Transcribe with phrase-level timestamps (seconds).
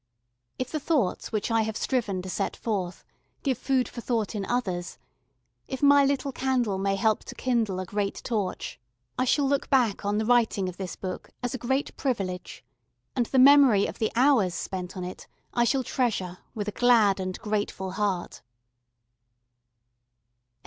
[0.57, 3.05] If the thoughts which I have striven to set forth
[3.43, 4.97] give food for thought in others,
[5.67, 8.79] if my little candle may help to kindle a great torch,
[9.19, 12.65] I shall look back on the writing of this book as a great privilege
[13.15, 17.19] and the memory of the hours spent on it I shall treasure with a glad
[17.19, 18.41] and grateful heart.